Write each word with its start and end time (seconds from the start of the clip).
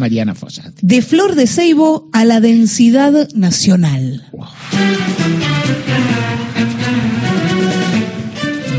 Mariana 0.00 0.34
Fossati. 0.34 0.80
De 0.82 1.02
Flor 1.02 1.36
de 1.36 1.46
Ceibo 1.46 2.08
a 2.12 2.24
la 2.24 2.40
densidad 2.40 3.28
nacional. 3.34 4.26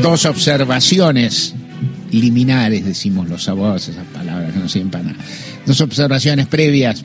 Dos 0.02 0.26
observaciones 0.26 1.54
liminares, 2.10 2.84
decimos 2.84 3.28
los 3.28 3.48
abogados, 3.48 3.88
esas 3.88 4.06
palabras 4.08 4.52
que 4.52 4.58
no 4.58 4.68
sirven 4.68 4.90
para 4.90 5.04
nada. 5.04 5.18
Dos 5.64 5.80
observaciones 5.80 6.46
previas. 6.46 7.04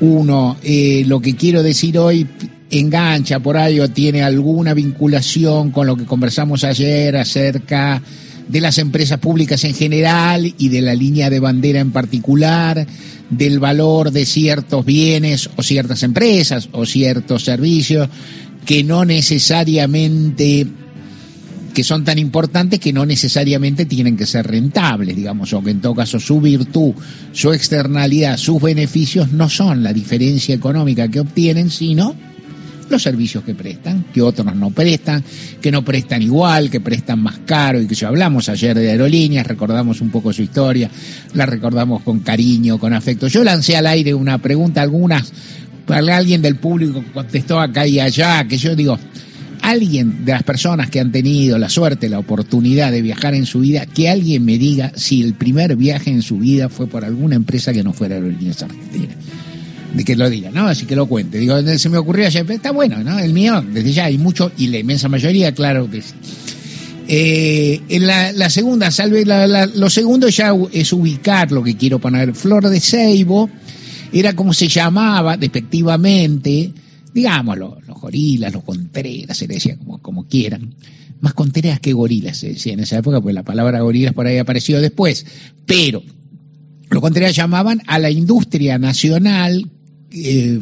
Uno, 0.00 0.56
eh, 0.62 1.04
lo 1.06 1.20
que 1.20 1.34
quiero 1.34 1.62
decir 1.62 1.98
hoy 1.98 2.26
engancha 2.70 3.40
por 3.40 3.56
ahí 3.56 3.80
o 3.80 3.88
tiene 3.88 4.22
alguna 4.22 4.74
vinculación 4.74 5.72
con 5.72 5.86
lo 5.86 5.96
que 5.96 6.04
conversamos 6.04 6.62
ayer 6.64 7.16
acerca 7.16 8.00
de 8.50 8.60
las 8.60 8.78
empresas 8.78 9.20
públicas 9.20 9.62
en 9.64 9.74
general 9.74 10.54
y 10.58 10.68
de 10.68 10.80
la 10.80 10.94
línea 10.94 11.30
de 11.30 11.38
bandera 11.38 11.80
en 11.80 11.92
particular, 11.92 12.86
del 13.30 13.60
valor 13.60 14.10
de 14.10 14.26
ciertos 14.26 14.84
bienes 14.84 15.50
o 15.56 15.62
ciertas 15.62 16.02
empresas 16.02 16.68
o 16.72 16.84
ciertos 16.84 17.44
servicios 17.44 18.08
que 18.66 18.82
no 18.82 19.04
necesariamente 19.04 20.66
que 21.72 21.84
son 21.84 22.02
tan 22.04 22.18
importantes 22.18 22.80
que 22.80 22.92
no 22.92 23.06
necesariamente 23.06 23.86
tienen 23.86 24.16
que 24.16 24.26
ser 24.26 24.44
rentables, 24.44 25.14
digamos, 25.14 25.52
o 25.52 25.62
que 25.62 25.70
en 25.70 25.80
todo 25.80 25.94
caso 25.94 26.18
su 26.18 26.40
virtud, 26.40 26.94
su 27.32 27.52
externalidad, 27.52 28.36
sus 28.38 28.60
beneficios 28.60 29.30
no 29.30 29.48
son 29.48 29.84
la 29.84 29.92
diferencia 29.92 30.52
económica 30.52 31.06
que 31.06 31.20
obtienen, 31.20 31.70
sino 31.70 32.16
los 32.90 33.02
servicios 33.02 33.44
que 33.44 33.54
prestan, 33.54 34.04
que 34.12 34.20
otros 34.20 34.54
no 34.54 34.70
prestan, 34.70 35.22
que 35.60 35.70
no 35.70 35.84
prestan 35.84 36.22
igual, 36.22 36.70
que 36.70 36.80
prestan 36.80 37.22
más 37.22 37.38
caro 37.46 37.80
y 37.80 37.86
que 37.86 37.94
ya 37.94 38.08
hablamos 38.08 38.48
ayer 38.48 38.76
de 38.76 38.90
aerolíneas, 38.90 39.46
recordamos 39.46 40.00
un 40.00 40.10
poco 40.10 40.32
su 40.32 40.42
historia, 40.42 40.90
la 41.34 41.46
recordamos 41.46 42.02
con 42.02 42.20
cariño, 42.20 42.78
con 42.78 42.92
afecto. 42.92 43.28
Yo 43.28 43.44
lancé 43.44 43.76
al 43.76 43.86
aire 43.86 44.12
una 44.12 44.38
pregunta, 44.38 44.82
algunas, 44.82 45.32
alguien 45.86 46.42
del 46.42 46.56
público 46.56 47.04
contestó 47.14 47.60
acá 47.60 47.86
y 47.86 48.00
allá, 48.00 48.44
que 48.46 48.58
yo 48.58 48.74
digo, 48.74 48.98
alguien 49.62 50.24
de 50.24 50.32
las 50.32 50.42
personas 50.42 50.90
que 50.90 51.00
han 51.00 51.12
tenido 51.12 51.58
la 51.58 51.68
suerte, 51.68 52.08
la 52.08 52.18
oportunidad 52.18 52.90
de 52.92 53.02
viajar 53.02 53.34
en 53.34 53.46
su 53.46 53.60
vida, 53.60 53.86
que 53.86 54.08
alguien 54.08 54.44
me 54.44 54.58
diga 54.58 54.92
si 54.96 55.22
el 55.22 55.34
primer 55.34 55.76
viaje 55.76 56.10
en 56.10 56.22
su 56.22 56.38
vida 56.38 56.68
fue 56.68 56.86
por 56.86 57.04
alguna 57.04 57.36
empresa 57.36 57.72
que 57.72 57.82
no 57.82 57.92
fuera 57.92 58.16
Aerolíneas 58.16 58.62
Argentinas 58.62 59.16
de 59.94 60.04
que 60.04 60.16
lo 60.16 60.30
diga, 60.30 60.50
¿no? 60.50 60.66
Así 60.66 60.86
que 60.86 60.96
lo 60.96 61.06
cuente. 61.06 61.38
Digo, 61.38 61.56
se 61.78 61.88
me 61.88 61.98
ocurrió 61.98 62.26
ayer, 62.26 62.48
está 62.50 62.70
bueno, 62.72 63.02
¿no? 63.02 63.18
El 63.18 63.32
mío, 63.32 63.62
desde 63.62 63.92
ya 63.92 64.04
hay 64.06 64.18
mucho, 64.18 64.52
y 64.56 64.68
la 64.68 64.78
inmensa 64.78 65.08
mayoría, 65.08 65.52
claro 65.52 65.90
que 65.90 66.02
sí. 66.02 66.14
Eh, 67.12 67.80
en 67.88 68.06
la, 68.06 68.50
segunda, 68.50 68.90
salve, 68.92 69.24
lo 69.24 69.90
segundo 69.90 70.28
ya 70.28 70.54
es 70.72 70.92
ubicar 70.92 71.50
lo 71.50 71.64
que 71.64 71.76
quiero 71.76 71.98
poner. 71.98 72.34
Flor 72.36 72.68
de 72.68 72.78
Ceibo 72.78 73.50
era 74.12 74.34
como 74.34 74.54
se 74.54 74.68
llamaba 74.68 75.36
despectivamente, 75.36 76.72
digámoslo, 77.12 77.78
los 77.84 78.00
gorilas, 78.00 78.52
los 78.52 78.62
contreras, 78.62 79.36
se 79.36 79.48
decía 79.48 79.76
como, 79.76 80.00
como 80.00 80.28
quieran. 80.28 80.74
Más 81.20 81.34
contreras 81.34 81.80
que 81.80 81.92
gorilas 81.92 82.36
se 82.36 82.50
decía 82.50 82.74
en 82.74 82.80
esa 82.80 82.98
época, 82.98 83.20
pues 83.20 83.34
la 83.34 83.42
palabra 83.42 83.80
gorilas 83.80 84.14
por 84.14 84.28
ahí 84.28 84.38
apareció 84.38 84.80
después. 84.80 85.26
Pero 85.66 86.04
los 86.90 87.00
contreras 87.00 87.34
llamaban 87.34 87.82
a 87.88 87.98
la 87.98 88.10
industria 88.10 88.78
nacional 88.78 89.68
eh, 90.12 90.60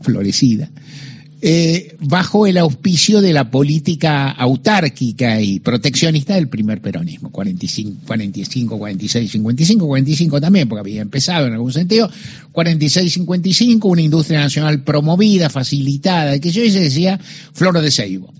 florecida, 0.00 0.70
eh, 1.42 1.96
bajo 2.00 2.46
el 2.46 2.58
auspicio 2.58 3.22
de 3.22 3.32
la 3.32 3.50
política 3.50 4.30
autárquica 4.30 5.40
y 5.40 5.58
proteccionista 5.60 6.34
del 6.34 6.48
primer 6.48 6.82
peronismo, 6.82 7.30
45, 7.30 8.02
45, 8.06 8.78
46, 8.78 9.30
55, 9.30 9.86
45 9.86 10.40
también, 10.40 10.68
porque 10.68 10.80
había 10.80 11.00
empezado 11.00 11.46
en 11.46 11.54
algún 11.54 11.72
sentido, 11.72 12.10
46, 12.52 13.12
55, 13.12 13.88
una 13.88 14.02
industria 14.02 14.40
nacional 14.40 14.82
promovida, 14.84 15.48
facilitada, 15.48 16.38
que 16.38 16.50
yo 16.50 16.62
se 16.70 16.80
decía 16.80 17.18
flor 17.54 17.80
de 17.80 17.90
ceibo. 17.90 18.34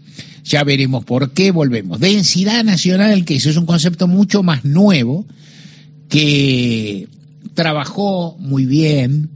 Ya 0.45 0.63
veremos 0.65 1.05
por 1.05 1.33
qué 1.33 1.53
volvemos. 1.53 2.01
Densidad 2.01 2.65
nacional, 2.65 3.25
que 3.25 3.37
eso 3.37 3.49
es 3.49 3.57
un 3.57 3.67
concepto 3.67 4.09
mucho 4.09 4.43
más 4.43 4.65
nuevo, 4.67 5.27
que 6.11 7.09
trabajó 7.55 8.37
muy 8.39 8.67
bien, 8.67 9.31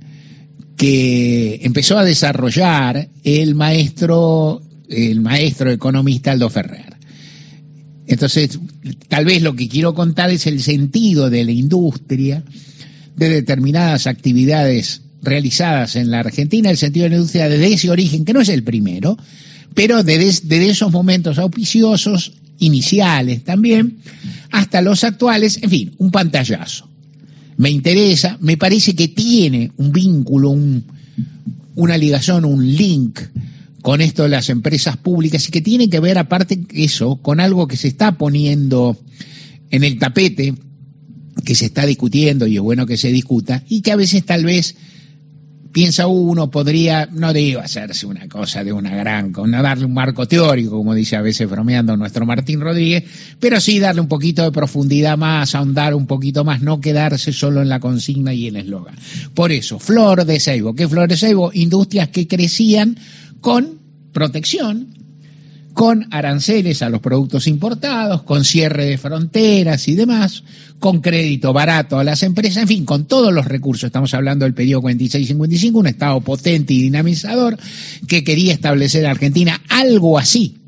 que 0.77 1.61
empezó 1.62 1.99
a 1.99 2.05
desarrollar 2.05 3.09
el 3.23 3.55
maestro, 3.55 4.62
el 4.89 5.21
maestro 5.21 5.71
economista 5.71 6.33
Aldo 6.33 6.51
Ferrer. 6.51 6.95
Entonces, 8.07 8.59
tal 9.09 9.25
vez 9.25 9.43
lo 9.43 9.55
que 9.55 9.69
quiero 9.69 9.95
contar 9.95 10.31
es 10.31 10.47
el 10.47 10.63
sentido 10.63 11.31
de 11.31 11.45
la 11.45 11.53
industria, 11.53 12.45
de 13.17 13.29
determinadas 13.29 14.07
actividades 14.07 15.03
realizadas 15.23 15.97
en 15.97 16.11
la 16.11 16.21
Argentina, 16.21 16.71
el 16.71 16.77
sentido 16.77 17.05
de 17.05 17.11
la 17.11 17.17
industria 17.17 17.49
desde 17.49 17.73
ese 17.73 17.91
origen, 17.91 18.25
que 18.25 18.34
no 18.34 18.43
es 18.43 18.51
el 18.51 18.63
primero, 18.63 19.17
pero 19.75 20.03
desde, 20.03 20.69
esos 20.69 20.93
momentos 20.93 21.39
auspiciosos, 21.39 22.33
iniciales 22.59 23.43
también, 23.43 23.99
hasta 24.51 24.81
los 24.81 25.03
actuales, 25.03 25.59
en 25.63 25.71
fin, 25.71 25.95
un 25.99 26.11
pantallazo 26.11 26.94
me 27.56 27.70
interesa, 27.70 28.38
me 28.41 28.56
parece 28.56 28.94
que 28.94 29.09
tiene 29.09 29.72
un 29.76 29.92
vínculo, 29.92 30.50
un, 30.50 30.84
una 31.75 31.97
ligación, 31.97 32.44
un 32.44 32.75
link 32.75 33.20
con 33.82 34.00
esto 34.00 34.22
de 34.22 34.31
las 34.31 34.48
empresas 34.48 34.97
públicas 34.97 35.47
y 35.47 35.50
que 35.50 35.60
tiene 35.60 35.91
que 35.91 36.00
ver 36.00 36.19
aparte 36.19 36.59
eso 36.72 37.16
con 37.16 37.41
algo 37.41 37.69
que 37.69 37.76
se 37.76 37.88
está 37.88 38.16
poniendo 38.16 38.97
en 39.70 39.84
el 39.84 39.98
tapete, 39.98 40.54
que 41.44 41.54
se 41.54 41.66
está 41.66 41.84
discutiendo 41.84 42.47
y 42.47 42.56
es 42.56 42.62
bueno 42.62 42.87
que 42.87 42.97
se 42.97 43.12
discuta 43.12 43.62
y 43.69 43.82
que 43.82 43.92
a 43.92 43.97
veces 43.97 44.25
tal 44.25 44.44
vez 44.44 44.76
piensa 45.75 46.07
uno, 46.07 46.53
podría, 46.53 47.09
no 47.11 47.33
digo 47.33 47.61
hacerse 47.61 48.07
una 48.07 48.29
cosa 48.29 48.62
de 48.62 48.73
una 48.73 48.95
gran, 48.95 49.33
no 49.33 49.61
darle 49.61 49.85
un 49.85 49.93
marco 49.93 50.29
teórico, 50.29 50.77
como 50.77 50.95
dice 50.95 51.17
a 51.17 51.21
veces 51.21 51.51
bromeando 51.51 51.97
nuestro 51.97 52.25
Martín 52.25 52.61
Rodríguez, 52.61 53.03
pero 53.41 53.61
sí 53.61 53.81
darle 53.81 54.01
un 54.01 54.07
poquito 54.07 54.45
de 54.45 54.53
profundidad 54.53 55.19
más, 55.19 55.57
ahondar 55.57 55.95
un 55.95 56.07
poquito 56.07 56.45
más, 56.45 56.63
no 56.63 56.81
quedarse 56.81 57.33
solo 57.33 57.61
en 57.61 57.69
la 57.69 57.81
consigna 57.81 58.33
y 58.33 58.47
el 58.47 58.57
eslogan. 58.57 58.95
Por 59.34 59.51
eso, 59.51 59.81
Flor 59.81 60.25
de 60.25 60.39
Seibo. 60.39 60.77
¿Qué 60.77 60.87
Flor 60.87 61.09
de 61.09 61.17
Seibo? 61.17 61.51
Industrias 61.53 62.09
que 62.09 62.29
crecían 62.29 62.97
con 63.41 63.81
protección, 64.13 64.95
con 65.75 66.07
aranceles 66.12 66.83
a 66.83 66.89
los 66.89 67.01
productos 67.01 67.49
importados, 67.49 68.23
con 68.23 68.45
cierre 68.45 68.87
de 68.87 68.97
fronteras 68.97 69.89
y 69.89 69.97
demás, 69.97 70.45
con 70.79 71.01
crédito 71.01 71.53
barato 71.53 71.99
a 71.99 72.05
las 72.05 72.23
empresas, 72.23 72.62
en 72.62 72.69
fin, 72.69 72.85
con 72.85 73.07
todos 73.07 73.33
los 73.33 73.45
recursos. 73.45 73.89
Estamos 73.89 74.15
hablando 74.15 74.45
del 74.45 74.55
periodo 74.55 74.83
46-55, 74.83 75.75
un 75.75 75.87
Estado 75.89 76.21
potente 76.21 76.73
y 76.73 76.83
dinamizador 76.83 77.59
que 78.07 78.23
quería 78.23 78.53
establecer 78.53 79.05
en 79.05 79.11
Argentina 79.11 79.61
algo 79.69 80.17
así 80.19 80.59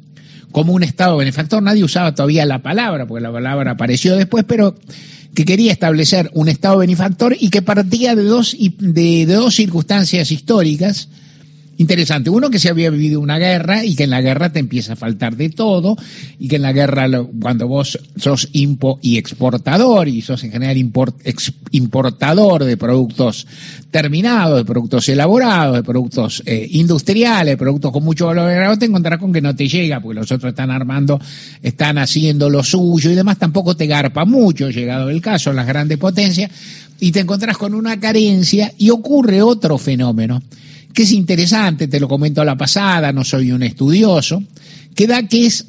como 0.50 0.72
un 0.72 0.83
Estado 0.83 1.16
benefactor. 1.19 1.62
Nadie 1.62 1.84
usaba 1.84 2.15
todavía 2.15 2.45
la 2.45 2.62
palabra, 2.62 3.06
porque 3.06 3.22
la 3.22 3.33
palabra 3.33 3.72
apareció 3.72 4.16
después, 4.16 4.45
pero 4.49 4.75
que 5.34 5.45
quería 5.45 5.71
establecer 5.71 6.31
un 6.34 6.49
Estado 6.49 6.78
benefactor 6.78 7.37
y 7.39 7.50
que 7.50 7.62
partía 7.62 8.16
de 8.16 8.25
dos, 8.25 8.56
de 8.59 9.27
dos 9.27 9.55
circunstancias 9.55 10.33
históricas 10.33 11.09
interesante. 11.78 12.31
Uno, 12.31 12.50
que 12.50 12.59
se 12.59 12.69
había 12.69 12.91
vivido 12.91 13.20
una 13.20 13.38
guerra 13.38 13.84
y 13.84 13.94
que 13.94 14.04
en 14.04 14.10
la 14.10 14.20
guerra 14.20 14.53
te 14.53 14.60
empieza 14.60 14.94
a 14.94 14.97
faltar 14.97 15.37
de 15.37 15.50
todo 15.50 15.97
y 16.38 16.48
que 16.48 16.56
en 16.56 16.62
la 16.62 16.72
guerra 16.72 17.06
cuando 17.41 17.69
vos 17.69 17.98
sos 18.16 18.48
impo 18.53 18.98
y 19.03 19.19
exportador 19.19 20.09
y 20.09 20.22
sos 20.22 20.42
en 20.44 20.53
general 20.53 20.76
importador 21.70 22.65
de 22.65 22.76
productos 22.76 23.47
terminados, 23.91 24.59
de 24.59 24.65
productos 24.65 25.09
elaborados, 25.09 25.76
de 25.76 25.82
productos 25.82 26.42
eh, 26.47 26.66
industriales, 26.72 27.53
de 27.53 27.56
productos 27.56 27.92
con 27.92 28.04
mucho 28.04 28.26
valor 28.26 28.48
agregado, 28.48 28.78
te 28.78 28.86
encontrarás 28.86 29.20
con 29.20 29.32
que 29.32 29.41
no 29.41 29.54
te 29.54 29.69
llega 29.69 30.00
porque 30.00 30.20
los 30.20 30.31
otros 30.32 30.50
están 30.50 30.70
armando, 30.70 31.20
están 31.62 31.98
haciendo 31.98 32.50
lo 32.50 32.62
suyo 32.62 33.10
y 33.10 33.15
demás, 33.15 33.38
tampoco 33.38 33.76
te 33.76 33.86
garpa 33.86 34.25
mucho, 34.25 34.70
llegado 34.70 35.10
el 35.10 35.20
caso, 35.20 35.53
las 35.53 35.66
grandes 35.66 35.98
potencias, 35.98 36.50
y 37.00 37.12
te 37.12 37.20
encontrás 37.20 37.56
con 37.56 37.75
una 37.75 37.98
carencia 38.00 38.72
y 38.78 38.91
ocurre 38.91 39.42
otro 39.42 39.78
fenómeno 39.78 40.42
que 40.97 41.03
es 41.03 41.13
interesante, 41.13 41.89
te 41.89 42.01
lo 42.01 42.09
comento 42.09 42.41
a 42.41 42.47
la 42.47 42.57
pasada, 42.57 43.13
no 43.13 43.22
soy 43.22 43.53
un 43.53 43.63
estudioso, 43.63 44.43
que 44.95 45.07
da 45.07 45.28
que 45.28 45.45
es, 45.45 45.66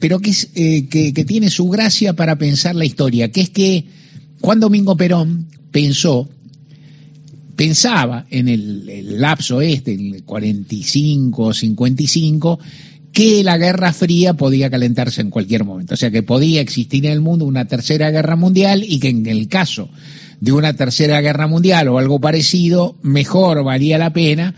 pero 0.00 0.18
que, 0.18 0.30
es, 0.30 0.48
eh, 0.56 0.88
que, 0.88 1.12
tiene 1.24 1.50
su 1.50 1.68
gracia 1.68 2.14
para 2.14 2.36
pensar 2.36 2.74
la 2.74 2.84
historia, 2.84 3.30
que 3.30 3.42
es 3.42 3.50
que 3.50 3.84
Juan 4.40 4.58
Domingo 4.58 4.96
Perón 4.96 5.46
pensó, 5.70 6.28
pensaba 7.54 8.26
en 8.28 8.48
el, 8.48 8.88
el 8.88 9.20
lapso 9.20 9.60
este, 9.60 9.92
en 9.92 10.16
el 10.16 10.24
45, 10.24 11.54
55, 11.54 12.58
que 13.12 13.44
la 13.44 13.56
Guerra 13.56 13.92
Fría 13.92 14.34
podía 14.34 14.68
calentarse 14.68 15.20
en 15.20 15.30
cualquier 15.30 15.62
momento, 15.62 15.94
o 15.94 15.96
sea 15.96 16.10
que 16.10 16.24
podía 16.24 16.60
existir 16.60 17.06
en 17.06 17.12
el 17.12 17.20
mundo 17.20 17.44
una 17.44 17.68
tercera 17.68 18.10
guerra 18.10 18.34
mundial 18.34 18.82
y 18.84 18.98
que 18.98 19.10
en 19.10 19.26
el 19.28 19.46
caso 19.46 19.90
de 20.40 20.52
una 20.52 20.72
tercera 20.74 21.20
guerra 21.20 21.46
mundial 21.46 21.88
o 21.88 21.98
algo 21.98 22.18
parecido, 22.18 22.96
mejor 23.02 23.62
valía 23.62 23.98
la 23.98 24.12
pena 24.12 24.54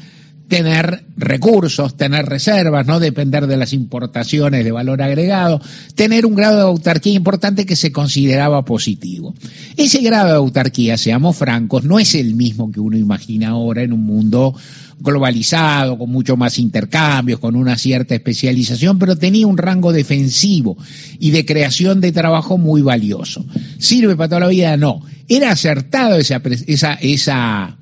tener 0.52 1.06
recursos, 1.16 1.96
tener 1.96 2.26
reservas, 2.26 2.86
no 2.86 3.00
depender 3.00 3.46
de 3.46 3.56
las 3.56 3.72
importaciones 3.72 4.62
de 4.66 4.70
valor 4.70 5.00
agregado, 5.00 5.62
tener 5.94 6.26
un 6.26 6.34
grado 6.34 6.56
de 6.56 6.62
autarquía 6.64 7.14
importante 7.14 7.64
que 7.64 7.74
se 7.74 7.90
consideraba 7.90 8.62
positivo. 8.62 9.34
Ese 9.78 10.02
grado 10.02 10.28
de 10.28 10.34
autarquía, 10.34 10.98
seamos 10.98 11.38
francos, 11.38 11.84
no 11.84 11.98
es 11.98 12.14
el 12.14 12.34
mismo 12.34 12.70
que 12.70 12.80
uno 12.80 12.98
imagina 12.98 13.48
ahora 13.48 13.82
en 13.82 13.94
un 13.94 14.04
mundo 14.04 14.54
globalizado, 14.98 15.96
con 15.96 16.10
mucho 16.10 16.36
más 16.36 16.58
intercambios, 16.58 17.40
con 17.40 17.56
una 17.56 17.78
cierta 17.78 18.14
especialización, 18.14 18.98
pero 18.98 19.16
tenía 19.16 19.46
un 19.46 19.56
rango 19.56 19.90
defensivo 19.90 20.76
y 21.18 21.30
de 21.30 21.46
creación 21.46 22.02
de 22.02 22.12
trabajo 22.12 22.58
muy 22.58 22.82
valioso. 22.82 23.42
¿Sirve 23.78 24.16
para 24.16 24.28
toda 24.28 24.40
la 24.40 24.48
vida? 24.48 24.76
No. 24.76 25.00
Era 25.30 25.52
acertado 25.52 26.16
esa, 26.16 26.42
esa, 26.66 27.78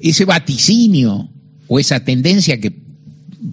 ese 0.00 0.24
vaticinio 0.24 1.28
o 1.72 1.80
esa 1.80 2.04
tendencia 2.04 2.60
que 2.60 2.70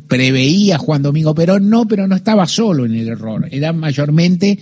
preveía 0.09 0.77
Juan 0.77 1.01
Domingo 1.01 1.33
Perón, 1.33 1.69
no, 1.69 1.87
pero 1.87 2.05
no 2.05 2.17
estaba 2.17 2.47
solo 2.47 2.85
en 2.85 2.93
el 2.93 3.07
error, 3.07 3.47
era 3.49 3.71
mayormente 3.71 4.59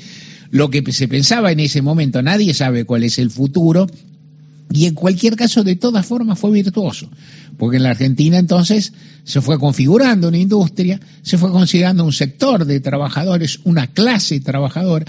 lo 0.51 0.69
que 0.69 0.83
se 0.92 1.07
pensaba 1.07 1.51
en 1.51 1.59
ese 1.59 1.81
momento, 1.81 2.21
nadie 2.21 2.54
sabe 2.54 2.86
cuál 2.86 3.04
es 3.04 3.18
el 3.18 3.31
futuro, 3.31 3.88
y 4.72 4.86
en 4.86 4.96
cualquier 4.96 5.36
caso, 5.36 5.64
de 5.64 5.75
todas 5.75 6.06
formas, 6.06 6.38
fue 6.40 6.52
virtuoso, 6.52 7.10
porque 7.58 7.78
en 7.78 7.84
la 7.84 7.92
Argentina 7.92 8.38
entonces 8.38 8.94
se 9.24 9.42
fue 9.42 9.60
configurando 9.60 10.28
una 10.28 10.38
industria, 10.38 11.00
se 11.22 11.38
fue 11.38 11.52
considerando 11.52 12.04
un 12.04 12.14
sector 12.14 12.66
de 12.66 12.80
trabajadores, 12.80 13.60
una 13.64 13.88
clase 13.88 14.40
trabajadora, 14.40 15.06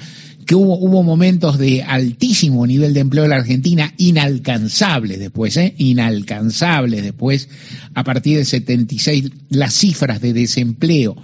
que 0.47 0.55
hubo, 0.55 0.79
hubo 0.79 1.03
momentos 1.03 1.59
de 1.59 1.83
altísimo 1.83 2.67
nivel 2.67 2.95
de 2.95 3.01
empleo 3.01 3.25
en 3.25 3.31
la 3.31 3.37
Argentina, 3.37 3.93
inalcanzables 3.99 5.19
después, 5.19 5.57
¿eh? 5.57 5.75
inalcanzables 5.77 7.03
después, 7.03 7.49
a 7.95 8.05
partir 8.05 8.37
del 8.37 8.47
76, 8.47 9.31
las 9.51 9.75
cifras 9.75 10.21
de 10.21 10.33
desempleo 10.33 11.17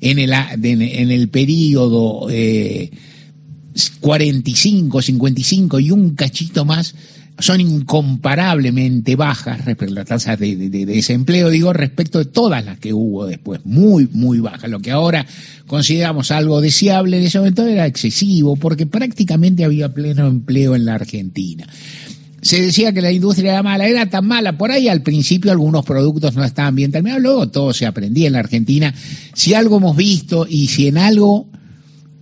en 0.00 0.18
el, 0.18 0.32
en 0.32 1.10
el 1.12 1.28
periodo 1.28 2.26
eh, 2.28 2.90
45, 4.00 5.00
55 5.00 5.80
y 5.80 5.90
un 5.90 6.14
cachito 6.14 6.64
más, 6.64 6.94
son 7.38 7.60
incomparablemente 7.60 9.16
bajas 9.16 9.64
respecto 9.64 9.92
a 9.92 9.96
las 9.96 10.06
tasas 10.06 10.38
de, 10.38 10.56
desempleo, 10.86 11.50
digo, 11.50 11.72
respecto 11.72 12.18
de 12.18 12.26
todas 12.26 12.64
las 12.64 12.78
que 12.78 12.92
hubo 12.92 13.26
después, 13.26 13.60
muy, 13.64 14.08
muy 14.12 14.40
bajas. 14.40 14.70
Lo 14.70 14.80
que 14.80 14.90
ahora 14.90 15.26
consideramos 15.66 16.30
algo 16.30 16.60
deseable 16.60 17.18
en 17.18 17.24
ese 17.24 17.38
momento 17.38 17.66
era 17.66 17.86
excesivo, 17.86 18.56
porque 18.56 18.86
prácticamente 18.86 19.64
había 19.64 19.92
pleno 19.92 20.26
empleo 20.26 20.74
en 20.74 20.84
la 20.84 20.94
Argentina. 20.94 21.66
Se 22.42 22.60
decía 22.60 22.92
que 22.92 23.02
la 23.02 23.12
industria 23.12 23.52
era 23.52 23.62
mala, 23.62 23.86
era 23.86 24.06
tan 24.10 24.26
mala, 24.26 24.58
por 24.58 24.72
ahí 24.72 24.88
al 24.88 25.02
principio 25.02 25.52
algunos 25.52 25.84
productos 25.84 26.34
no 26.34 26.44
estaban 26.44 26.74
bien 26.74 26.90
terminados, 26.90 27.22
luego 27.22 27.48
todo 27.48 27.72
se 27.72 27.86
aprendía 27.86 28.26
en 28.26 28.32
la 28.34 28.40
Argentina. 28.40 28.92
Si 29.32 29.54
algo 29.54 29.76
hemos 29.76 29.96
visto 29.96 30.46
y 30.48 30.66
si 30.66 30.88
en 30.88 30.98
algo, 30.98 31.48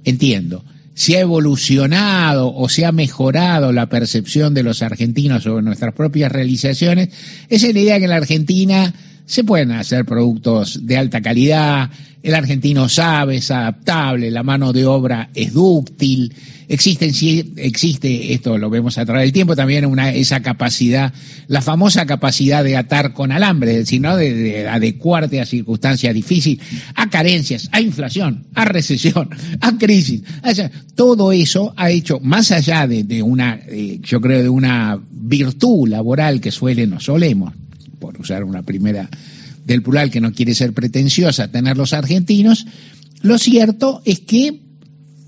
entiendo, 0.04 0.62
si 1.00 1.14
ha 1.14 1.20
evolucionado 1.20 2.54
o 2.54 2.68
se 2.68 2.84
ha 2.84 2.92
mejorado 2.92 3.72
la 3.72 3.88
percepción 3.88 4.52
de 4.52 4.62
los 4.62 4.82
argentinos 4.82 5.44
sobre 5.44 5.62
nuestras 5.62 5.94
propias 5.94 6.30
realizaciones, 6.30 7.08
es 7.48 7.62
la 7.62 7.70
idea 7.70 7.98
que 7.98 8.04
en 8.04 8.10
la 8.10 8.16
Argentina 8.16 8.92
se 9.30 9.44
pueden 9.44 9.70
hacer 9.70 10.04
productos 10.04 10.84
de 10.88 10.98
alta 10.98 11.20
calidad, 11.20 11.88
el 12.20 12.34
argentino 12.34 12.88
sabe, 12.88 13.36
es 13.36 13.52
adaptable, 13.52 14.28
la 14.28 14.42
mano 14.42 14.72
de 14.72 14.86
obra 14.86 15.30
es 15.36 15.52
dúctil, 15.52 16.34
existe, 16.66 18.32
esto 18.32 18.58
lo 18.58 18.70
vemos 18.70 18.98
a 18.98 19.06
través 19.06 19.22
del 19.22 19.32
tiempo, 19.32 19.54
también 19.54 19.86
una, 19.86 20.12
esa 20.12 20.40
capacidad, 20.40 21.14
la 21.46 21.62
famosa 21.62 22.06
capacidad 22.06 22.64
de 22.64 22.76
atar 22.76 23.12
con 23.12 23.30
alambre, 23.30 23.70
es 23.70 23.78
decir, 23.78 24.00
¿no? 24.00 24.16
de, 24.16 24.66
adecuarte 24.66 25.40
a 25.40 25.46
circunstancias 25.46 26.12
difíciles, 26.12 26.66
a 26.96 27.08
carencias, 27.08 27.68
a 27.70 27.80
inflación, 27.80 28.46
a 28.56 28.64
recesión, 28.64 29.30
a 29.60 29.78
crisis. 29.78 30.22
todo 30.96 31.30
eso 31.30 31.72
ha 31.76 31.92
hecho, 31.92 32.18
más 32.18 32.50
allá 32.50 32.88
de, 32.88 33.22
una, 33.22 33.60
eh, 33.68 34.00
yo 34.02 34.20
creo, 34.20 34.42
de 34.42 34.48
una 34.48 35.00
virtud 35.08 35.88
laboral 35.88 36.40
que 36.40 36.50
suelen 36.50 36.94
o 36.94 36.98
solemos 36.98 37.52
por 38.00 38.20
usar 38.20 38.42
una 38.42 38.62
primera 38.62 39.08
del 39.64 39.82
plural 39.82 40.10
que 40.10 40.20
no 40.20 40.32
quiere 40.32 40.54
ser 40.54 40.72
pretenciosa, 40.72 41.52
tener 41.52 41.76
los 41.76 41.92
argentinos, 41.92 42.66
lo 43.22 43.38
cierto 43.38 44.02
es 44.04 44.20
que 44.20 44.60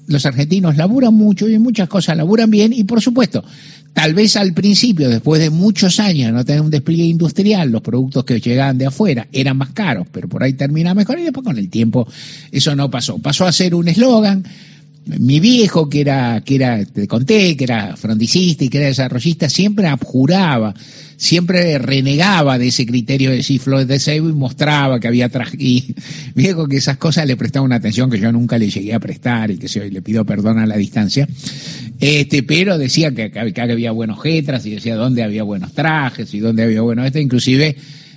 los 0.07 0.27
argentinos 0.27 0.77
laburan 0.77 1.15
mucho 1.15 1.49
y 1.49 1.59
muchas 1.59 1.89
cosas 1.89 2.17
laburan 2.17 2.51
bien 2.51 2.73
y 2.73 2.85
por 2.85 3.01
supuesto, 3.01 3.45
tal 3.93 4.15
vez 4.15 4.37
al 4.37 4.53
principio, 4.53 5.09
después 5.09 5.41
de 5.41 5.51
muchos 5.51 6.01
años 6.01 6.33
no 6.33 6.45
tener 6.45 6.63
un 6.63 6.71
despliegue 6.71 7.05
industrial, 7.05 7.71
los 7.71 7.83
productos 7.83 8.25
que 8.25 8.41
llegaban 8.41 8.79
de 8.79 8.87
afuera 8.87 9.29
eran 9.33 9.59
más 9.59 9.71
caros, 9.71 10.07
pero 10.11 10.29
por 10.29 10.43
ahí 10.43 10.55
termina 10.55 10.95
mejor 10.95 11.19
y 11.19 11.25
después 11.25 11.45
con 11.45 11.59
el 11.59 11.69
tiempo 11.69 12.09
eso 12.51 12.75
no 12.75 12.91
pasó. 12.91 13.19
Pasó 13.19 13.47
a 13.47 13.53
ser 13.53 13.75
un 13.75 13.89
eslogan, 13.89 14.45
mi 15.04 15.40
viejo, 15.40 15.88
que 15.88 16.00
era, 16.00 16.40
que 16.44 16.54
era, 16.56 16.84
te 16.84 17.08
conté, 17.08 17.56
que 17.56 17.64
era 17.64 17.96
fronticista 17.96 18.64
y 18.64 18.69
que 18.69 18.78
era 18.78 18.87
desarrollista, 18.87 19.49
siempre 19.49 19.87
abjuraba, 19.87 20.75
siempre 21.16 21.78
renegaba 21.78 22.58
de 22.58 22.69
ese 22.69 22.87
criterio 22.87 23.31
de 23.31 23.43
ciflo 23.43 23.84
de 23.84 23.99
cebo 23.99 24.28
y 24.28 24.32
mostraba 24.32 25.00
que 25.00 25.08
había 25.08 25.31
y 25.58 25.94
viejo 26.34 26.66
que 26.69 26.76
esas 26.76 26.99
cosas 26.99 27.26
le 27.26 27.37
prestaba 27.37 27.64
una 27.64 27.76
atención 27.76 28.10
que 28.10 28.19
yo 28.19 28.31
nunca 28.32 28.58
le 28.58 28.70
llegué 28.70 28.94
a 28.94 29.00
prestar 29.00 29.50
y 29.50 29.58
que 29.58 29.69
se, 29.69 29.90
le 29.90 30.02
pido 30.02 30.25
perdón 30.25 30.58
a 30.58 30.66
la 30.66 30.76
distancia. 30.76 31.28
Este, 32.00 32.43
pero 32.43 32.78
decía 32.78 33.12
que, 33.12 33.31
que, 33.31 33.60
había 33.60 33.93
buenos 33.93 34.20
jetras 34.22 34.66
y 34.66 34.70
decía 34.70 34.96
dónde 34.96 35.22
había 35.22 35.43
buenos 35.43 35.72
trajes 35.72 36.32
y 36.34 36.40
dónde 36.40 36.62
había 36.62 36.82
buenos 36.82 37.06
este, 37.06 37.20
inclusive 37.20 37.76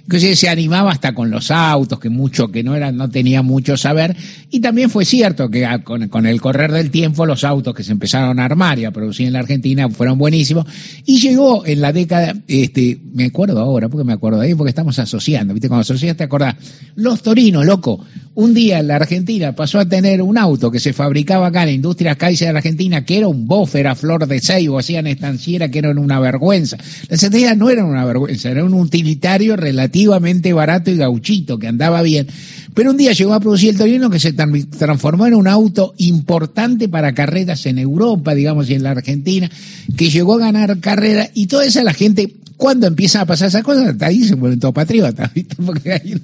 que 0.09 0.35
se 0.35 0.49
animaba 0.49 0.91
hasta 0.91 1.13
con 1.13 1.31
los 1.31 1.49
autos, 1.51 1.99
que 1.99 2.09
mucho, 2.09 2.49
que 2.49 2.63
no 2.63 2.75
era, 2.75 2.91
no 2.91 3.09
tenía 3.09 3.41
mucho 3.41 3.75
saber, 3.75 4.15
y 4.51 4.59
también 4.59 4.89
fue 4.89 5.05
cierto 5.05 5.49
que 5.49 5.67
con, 5.83 6.25
el 6.25 6.41
correr 6.41 6.71
del 6.71 6.91
tiempo 6.91 7.25
los 7.25 7.43
autos 7.43 7.73
que 7.73 7.83
se 7.83 7.91
empezaron 7.91 8.39
a 8.39 8.45
armar 8.45 8.77
y 8.77 8.85
a 8.85 8.91
producir 8.91 9.27
en 9.27 9.33
la 9.33 9.39
Argentina 9.39 9.89
fueron 9.89 10.17
buenísimos, 10.17 10.65
y 11.05 11.19
llegó 11.19 11.65
en 11.65 11.81
la 11.81 11.91
década, 11.91 12.35
este, 12.47 12.99
me 13.13 13.25
acuerdo 13.25 13.59
ahora, 13.59 13.89
porque 13.89 14.03
me 14.03 14.13
acuerdo 14.13 14.39
de 14.39 14.47
ahí, 14.47 14.55
porque 14.55 14.69
estamos 14.69 14.99
asociando, 14.99 15.53
viste, 15.53 15.67
cuando 15.67 15.81
asocias 15.81 16.15
te 16.15 16.23
acordás, 16.23 16.55
los 16.95 17.21
torinos, 17.21 17.65
loco, 17.65 18.05
un 18.35 18.53
día 18.53 18.83
la 18.83 18.97
Argentina 18.97 19.55
pasó 19.55 19.79
a 19.79 19.87
tener 19.87 20.21
un 20.21 20.37
auto 20.37 20.69
que 20.69 20.81
se 20.81 20.91
fabricaba 20.91 21.47
acá 21.47 21.61
en 21.61 21.67
la 21.67 21.71
industria 21.73 22.15
Kaiser 22.15 22.51
de 22.51 22.57
Argentina, 22.57 23.05
que 23.05 23.17
era 23.17 23.27
un 23.27 23.47
boffer 23.47 23.87
a 23.87 23.95
flor 23.95 24.27
de 24.27 24.41
ceibo, 24.41 24.77
hacían 24.77 25.07
estanciera 25.07 25.69
que 25.69 25.79
eran 25.79 25.97
una 25.97 26.19
vergüenza. 26.19 26.77
Las 26.77 27.23
estancieras 27.23 27.57
no 27.57 27.69
eran 27.69 27.85
una 27.85 28.03
vergüenza, 28.03 28.51
era 28.51 28.65
un 28.65 28.73
utilitario 28.73 29.55
relativamente 29.55 30.51
barato 30.51 30.91
y 30.91 30.97
gauchito, 30.97 31.57
que 31.57 31.67
andaba 31.67 32.01
bien. 32.01 32.27
Pero 32.75 32.91
un 32.91 32.97
día 32.97 33.13
llegó 33.13 33.33
a 33.33 33.39
producir 33.39 33.69
el 33.69 33.77
Torino 33.77 34.09
que 34.09 34.19
se 34.19 34.33
transformó 34.33 35.25
en 35.25 35.33
un 35.33 35.47
auto 35.47 35.95
importante 35.97 36.89
para 36.89 37.13
carreras 37.13 37.65
en 37.65 37.79
Europa, 37.79 38.35
digamos, 38.35 38.69
y 38.69 38.73
en 38.73 38.83
la 38.83 38.91
Argentina, 38.91 39.49
que 39.95 40.09
llegó 40.09 40.35
a 40.35 40.39
ganar 40.39 40.77
carreras 40.81 41.31
y 41.33 41.47
toda 41.47 41.65
esa 41.65 41.83
la 41.85 41.93
gente 41.93 42.35
cuando 42.57 42.87
empieza 42.87 43.21
a 43.21 43.25
pasar 43.25 43.47
esas 43.47 43.63
cosas, 43.63 43.95
ahí 44.01 44.23
se 44.23 44.35
vuelven 44.35 44.59
todos 44.59 44.73
patriotas, 44.73 45.33
¿viste? 45.33 45.55
Porque 45.65 45.93
hay, 45.93 46.21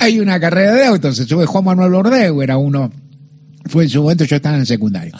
hay, 0.00 0.18
una 0.18 0.40
carrera 0.40 0.74
de 0.74 0.84
autos, 0.84 1.16
se 1.16 1.26
sube 1.26 1.46
Juan 1.46 1.64
Manuel 1.64 1.92
Bordeu, 1.92 2.42
era 2.42 2.58
uno, 2.58 2.92
fue 3.66 3.84
en 3.84 3.90
su 3.90 4.02
momento, 4.02 4.24
yo 4.24 4.36
estaba 4.36 4.56
en 4.56 4.62
el 4.62 4.66
secundario. 4.66 5.14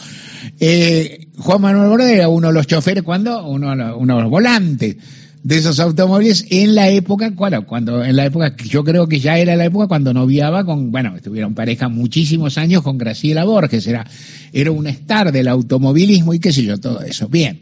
Eh, 0.58 1.28
Juan 1.38 1.60
Manuel 1.60 1.88
Bordeu 1.88 2.08
era 2.08 2.28
uno 2.28 2.48
de 2.48 2.54
los 2.54 2.66
choferes 2.66 3.04
cuando, 3.04 3.46
uno, 3.46 3.96
uno 3.96 4.16
de 4.16 4.22
los 4.22 4.30
volantes 4.30 4.96
de 5.44 5.58
esos 5.58 5.78
automóviles 5.78 6.46
en 6.48 6.74
la 6.74 6.88
época, 6.88 7.28
bueno, 7.28 7.66
cuando 7.66 8.02
en 8.02 8.16
la 8.16 8.24
época, 8.24 8.56
yo 8.66 8.82
creo 8.82 9.06
que 9.06 9.20
ya 9.20 9.36
era 9.38 9.54
la 9.56 9.66
época 9.66 9.86
cuando 9.86 10.14
noviaba 10.14 10.64
con, 10.64 10.90
bueno, 10.90 11.14
estuvieron 11.16 11.54
pareja 11.54 11.90
muchísimos 11.90 12.56
años 12.56 12.82
con 12.82 12.96
Graciela 12.96 13.44
Borges, 13.44 13.86
era, 13.86 14.06
era 14.54 14.70
un 14.70 14.86
star 14.86 15.32
del 15.32 15.48
automovilismo 15.48 16.32
y 16.32 16.38
qué 16.38 16.50
sé 16.50 16.64
yo, 16.64 16.78
todo 16.78 17.02
eso. 17.02 17.28
Bien, 17.28 17.60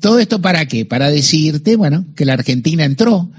todo 0.00 0.18
esto 0.18 0.42
para 0.42 0.66
qué? 0.66 0.84
Para 0.84 1.08
decirte, 1.08 1.76
bueno, 1.76 2.04
que 2.16 2.24
la 2.24 2.32
Argentina 2.32 2.84
entró 2.84 3.30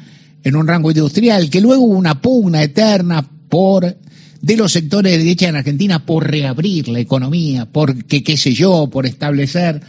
en 0.41 0.55
un 0.55 0.67
rango 0.67 0.91
industrial, 0.91 1.49
que 1.49 1.59
luego 1.59 1.83
hubo 1.83 1.97
una 1.97 2.21
pugna 2.21 2.63
eterna 2.63 3.29
por 3.49 3.97
de 4.41 4.55
los 4.55 4.71
sectores 4.71 5.11
de 5.11 5.17
derecha 5.17 5.49
en 5.49 5.57
Argentina 5.57 6.05
por 6.05 6.31
reabrir 6.31 6.87
la 6.87 6.99
economía, 6.99 7.65
por 7.65 8.05
qué 8.05 8.37
sé 8.37 8.53
yo, 8.53 8.89
por 8.89 9.05
establecer 9.05 9.81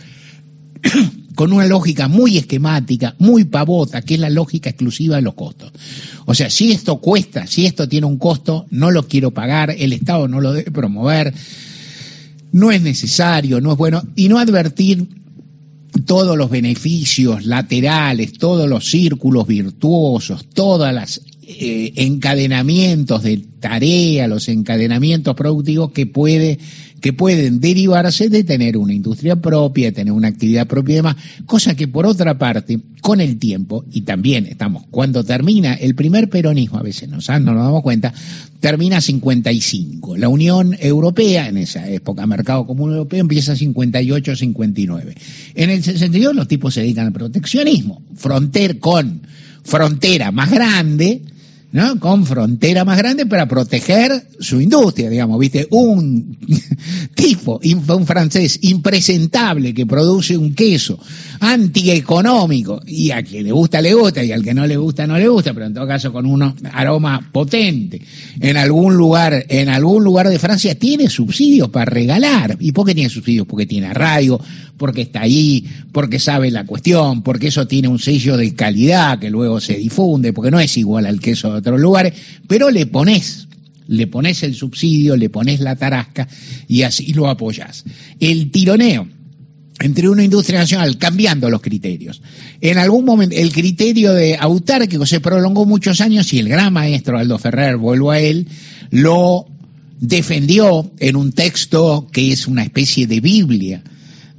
con 1.34 1.52
una 1.52 1.66
lógica 1.66 2.08
muy 2.08 2.38
esquemática, 2.38 3.14
muy 3.18 3.44
pavota, 3.44 4.02
que 4.02 4.14
es 4.14 4.20
la 4.20 4.30
lógica 4.30 4.70
exclusiva 4.70 5.16
de 5.16 5.22
los 5.22 5.34
costos. 5.34 5.72
O 6.26 6.34
sea, 6.34 6.50
si 6.50 6.72
esto 6.72 6.98
cuesta, 6.98 7.46
si 7.46 7.66
esto 7.66 7.88
tiene 7.88 8.06
un 8.06 8.18
costo, 8.18 8.66
no 8.70 8.90
lo 8.90 9.06
quiero 9.06 9.30
pagar, 9.30 9.74
el 9.76 9.92
Estado 9.92 10.28
no 10.28 10.40
lo 10.40 10.52
debe 10.52 10.70
promover, 10.70 11.32
no 12.52 12.70
es 12.70 12.82
necesario, 12.82 13.60
no 13.60 13.72
es 13.72 13.78
bueno, 13.78 14.02
y 14.14 14.28
no 14.28 14.38
advertir 14.38 15.08
todos 16.06 16.36
los 16.36 16.50
beneficios 16.50 17.44
laterales, 17.44 18.32
todos 18.34 18.68
los 18.68 18.88
círculos 18.88 19.46
virtuosos, 19.46 20.46
todas 20.52 20.94
las 20.94 21.20
eh, 21.58 21.92
encadenamientos 21.96 23.22
de 23.22 23.38
tarea, 23.60 24.28
los 24.28 24.48
encadenamientos 24.48 25.34
productivos 25.34 25.92
que 25.92 26.06
puede 26.06 26.58
que 27.02 27.12
pueden 27.12 27.60
derivarse 27.60 28.28
de 28.28 28.44
tener 28.44 28.76
una 28.76 28.94
industria 28.94 29.34
propia, 29.34 29.88
de 29.88 29.92
tener 29.92 30.12
una 30.12 30.28
actividad 30.28 30.68
propia 30.68 30.92
y 30.92 30.96
demás, 30.96 31.16
cosa 31.46 31.74
que 31.74 31.88
por 31.88 32.06
otra 32.06 32.38
parte, 32.38 32.78
con 33.00 33.20
el 33.20 33.38
tiempo, 33.38 33.84
y 33.92 34.02
también 34.02 34.46
estamos, 34.46 34.84
cuando 34.88 35.24
termina 35.24 35.74
el 35.74 35.96
primer 35.96 36.30
peronismo, 36.30 36.78
a 36.78 36.82
veces 36.82 37.08
no 37.08 37.16
nos 37.16 37.26
damos 37.26 37.82
cuenta, 37.82 38.14
termina 38.60 39.00
55. 39.00 40.16
La 40.16 40.28
Unión 40.28 40.76
Europea, 40.78 41.48
en 41.48 41.56
esa 41.56 41.90
época, 41.90 42.24
Mercado 42.24 42.66
Común 42.66 42.92
Europeo, 42.92 43.18
empieza 43.18 43.54
58-59. 43.54 45.14
En 45.56 45.70
el 45.70 45.82
62 45.82 46.36
los 46.36 46.46
tipos 46.46 46.72
se 46.72 46.82
dedican 46.82 47.06
al 47.06 47.12
proteccionismo, 47.12 48.00
frontera 48.14 48.74
con 48.78 49.22
frontera 49.64 50.30
más 50.30 50.50
grande, 50.50 51.22
¿no? 51.72 51.98
Con 51.98 52.26
frontera 52.26 52.84
más 52.84 52.98
grande 52.98 53.26
para 53.26 53.48
proteger 53.48 54.28
su 54.38 54.60
industria, 54.60 55.08
digamos, 55.08 55.38
¿viste? 55.38 55.66
Un 55.70 56.38
tipo, 57.14 57.60
un 57.64 58.06
francés 58.06 58.58
impresentable 58.62 59.72
que 59.72 59.86
produce 59.86 60.36
un 60.36 60.54
queso 60.54 60.98
antieconómico 61.40 62.80
y 62.86 63.10
a 63.10 63.22
quien 63.22 63.44
le 63.44 63.52
gusta 63.52 63.80
le 63.80 63.94
gusta 63.94 64.22
y 64.22 64.32
al 64.32 64.44
que 64.44 64.54
no 64.54 64.66
le 64.66 64.76
gusta 64.76 65.06
no 65.06 65.18
le 65.18 65.28
gusta, 65.28 65.54
pero 65.54 65.66
en 65.66 65.74
todo 65.74 65.86
caso 65.86 66.12
con 66.12 66.26
un 66.26 66.54
aroma 66.72 67.30
potente 67.32 68.00
en 68.40 68.56
algún 68.56 68.94
lugar, 68.94 69.46
en 69.48 69.68
algún 69.68 70.04
lugar 70.04 70.28
de 70.28 70.38
Francia 70.38 70.74
tiene 70.74 71.08
subsidios 71.08 71.70
para 71.70 71.86
regalar. 71.86 72.56
¿Y 72.60 72.72
por 72.72 72.86
qué 72.86 72.94
tiene 72.94 73.08
subsidios? 73.08 73.46
Porque 73.46 73.66
tiene 73.66 73.86
arraigo, 73.86 74.40
porque 74.76 75.02
está 75.02 75.22
ahí, 75.22 75.64
porque 75.92 76.18
sabe 76.18 76.50
la 76.50 76.66
cuestión, 76.66 77.22
porque 77.22 77.48
eso 77.48 77.66
tiene 77.66 77.88
un 77.88 77.98
sello 77.98 78.36
de 78.36 78.54
calidad 78.54 79.18
que 79.18 79.30
luego 79.30 79.60
se 79.60 79.74
difunde, 79.74 80.32
porque 80.32 80.50
no 80.50 80.60
es 80.60 80.76
igual 80.76 81.06
al 81.06 81.20
queso 81.20 81.61
otros 81.62 81.80
lugares, 81.80 82.14
pero 82.46 82.70
le 82.70 82.86
pones 82.86 83.48
le 83.88 84.06
pones 84.06 84.42
el 84.42 84.54
subsidio, 84.54 85.16
le 85.16 85.28
pones 85.28 85.60
la 85.60 85.76
tarasca 85.76 86.28
y 86.68 86.82
así 86.82 87.12
lo 87.12 87.28
apoyas. 87.28 87.84
El 88.20 88.50
tironeo 88.50 89.08
entre 89.80 90.08
una 90.08 90.22
industria 90.22 90.60
nacional 90.60 90.96
cambiando 90.98 91.50
los 91.50 91.60
criterios. 91.60 92.22
En 92.60 92.78
algún 92.78 93.04
momento 93.04 93.34
el 93.36 93.52
criterio 93.52 94.12
de 94.14 94.36
autárquico 94.36 95.06
se 95.06 95.20
prolongó 95.20 95.64
muchos 95.64 96.00
años 96.00 96.32
y 96.32 96.38
el 96.38 96.48
gran 96.48 96.72
maestro 96.72 97.18
Aldo 97.18 97.38
Ferrer, 97.38 97.76
vuelvo 97.76 98.10
a 98.10 98.20
él, 98.20 98.46
lo 98.90 99.46
defendió 99.98 100.90
en 100.98 101.16
un 101.16 101.32
texto 101.32 102.08
que 102.12 102.32
es 102.32 102.46
una 102.46 102.62
especie 102.62 103.06
de 103.06 103.20
Biblia 103.20 103.82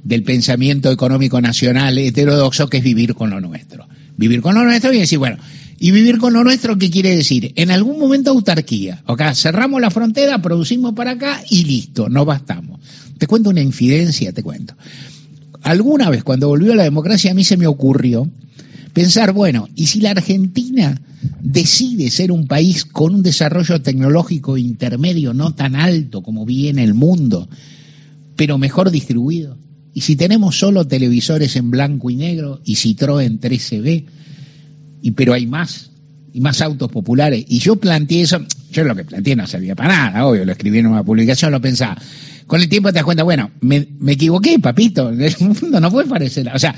del 0.02 0.22
pensamiento 0.22 0.90
económico 0.90 1.40
nacional 1.40 1.98
heterodoxo 1.98 2.68
que 2.68 2.78
es 2.78 2.84
vivir 2.84 3.14
con 3.14 3.30
lo 3.30 3.40
nuestro. 3.40 3.86
Vivir 4.16 4.40
con 4.42 4.54
lo 4.54 4.64
nuestro 4.64 4.92
y 4.92 4.98
decir, 4.98 5.18
bueno, 5.18 5.38
¿y 5.78 5.90
vivir 5.90 6.18
con 6.18 6.32
lo 6.32 6.44
nuestro 6.44 6.78
qué 6.78 6.90
quiere 6.90 7.16
decir? 7.16 7.52
En 7.56 7.70
algún 7.70 7.98
momento 7.98 8.30
autarquía. 8.30 9.02
Cerramos 9.34 9.80
la 9.80 9.90
frontera, 9.90 10.40
producimos 10.40 10.94
para 10.94 11.12
acá 11.12 11.42
y 11.50 11.64
listo, 11.64 12.08
no 12.08 12.24
bastamos. 12.24 12.80
Te 13.18 13.26
cuento 13.26 13.50
una 13.50 13.62
infidencia, 13.62 14.32
te 14.32 14.42
cuento. 14.42 14.74
Alguna 15.62 16.10
vez 16.10 16.22
cuando 16.22 16.48
volvió 16.48 16.74
la 16.74 16.84
democracia 16.84 17.30
a 17.30 17.34
mí 17.34 17.42
se 17.42 17.56
me 17.56 17.66
ocurrió 17.66 18.30
pensar, 18.92 19.32
bueno, 19.32 19.68
¿y 19.74 19.86
si 19.86 20.00
la 20.00 20.10
Argentina 20.10 21.00
decide 21.40 22.10
ser 22.10 22.30
un 22.30 22.46
país 22.46 22.84
con 22.84 23.14
un 23.14 23.22
desarrollo 23.22 23.82
tecnológico 23.82 24.56
intermedio 24.56 25.34
no 25.34 25.54
tan 25.54 25.74
alto 25.74 26.22
como 26.22 26.44
viene 26.44 26.84
el 26.84 26.94
mundo, 26.94 27.48
pero 28.36 28.58
mejor 28.58 28.90
distribuido? 28.90 29.58
Y 29.94 30.00
si 30.00 30.16
tenemos 30.16 30.58
solo 30.58 30.86
televisores 30.86 31.54
en 31.56 31.70
blanco 31.70 32.10
y 32.10 32.16
negro 32.16 32.60
y 32.64 32.74
Citroën 32.74 33.38
13B, 33.38 34.04
y 35.02 35.10
pero 35.12 35.32
hay 35.32 35.46
más, 35.46 35.90
y 36.32 36.40
más 36.40 36.60
autos 36.60 36.90
populares. 36.90 37.44
Y 37.48 37.60
yo 37.60 37.76
planteé 37.76 38.22
eso, 38.22 38.44
yo 38.72 38.82
lo 38.82 38.96
que 38.96 39.04
planteé 39.04 39.36
no 39.36 39.46
servía 39.46 39.76
para 39.76 40.10
nada, 40.10 40.26
obvio, 40.26 40.44
lo 40.44 40.50
escribí 40.50 40.78
en 40.78 40.88
una 40.88 41.04
publicación, 41.04 41.52
lo 41.52 41.60
pensaba. 41.60 41.96
Con 42.46 42.60
el 42.60 42.68
tiempo 42.68 42.90
te 42.90 42.94
das 42.96 43.04
cuenta, 43.04 43.22
bueno, 43.22 43.50
me, 43.60 43.86
me 43.98 44.12
equivoqué, 44.12 44.58
papito, 44.58 45.08
el 45.18 45.34
mundo 45.40 45.80
no 45.80 45.90
puede 45.90 46.08
parecer, 46.08 46.50
o 46.54 46.58
sea, 46.58 46.74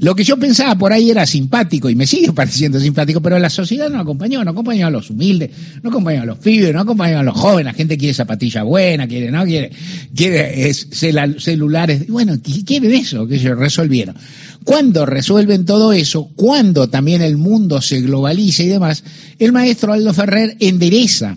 lo 0.00 0.14
que 0.14 0.24
yo 0.24 0.36
pensaba 0.36 0.76
por 0.76 0.92
ahí 0.92 1.10
era 1.10 1.24
simpático 1.24 1.88
y 1.88 1.94
me 1.94 2.06
sigue 2.06 2.32
pareciendo 2.34 2.80
simpático, 2.80 3.20
pero 3.20 3.38
la 3.38 3.50
sociedad 3.50 3.88
no 3.90 4.00
acompañó, 4.00 4.44
no 4.44 4.50
acompañó 4.50 4.86
a 4.86 4.90
los 4.90 5.10
humildes, 5.10 5.50
no 5.82 5.90
acompañó 5.90 6.22
a 6.22 6.26
los 6.26 6.38
pibes, 6.38 6.72
no 6.74 6.80
acompañó 6.80 7.18
a 7.18 7.22
los 7.22 7.34
jóvenes, 7.34 7.66
la 7.66 7.72
gente 7.72 7.96
quiere 7.96 8.14
zapatilla 8.14 8.62
buena, 8.62 9.06
quiere, 9.06 9.30
no 9.30 9.44
quiere, 9.44 9.70
quiere 10.14 10.68
es, 10.68 10.88
celulares, 10.90 12.06
bueno, 12.08 12.38
quieren 12.66 12.92
eso, 12.92 13.26
que 13.26 13.36
ellos 13.36 13.58
resolvieron. 13.58 14.16
Cuando 14.64 15.04
resuelven 15.06 15.64
todo 15.64 15.92
eso, 15.92 16.30
cuando 16.34 16.88
también 16.88 17.22
el 17.22 17.36
mundo 17.36 17.80
se 17.82 18.00
globaliza 18.00 18.62
y 18.62 18.68
demás, 18.68 19.04
el 19.38 19.52
maestro 19.52 19.92
Aldo 19.92 20.12
Ferrer 20.14 20.56
endereza 20.60 21.36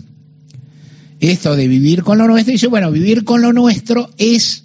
esto 1.20 1.56
de 1.56 1.68
vivir 1.68 2.02
con 2.02 2.18
lo 2.18 2.26
nuestro 2.26 2.52
dice, 2.52 2.68
bueno, 2.68 2.90
vivir 2.90 3.24
con 3.24 3.42
lo 3.42 3.52
nuestro 3.52 4.10
es 4.18 4.64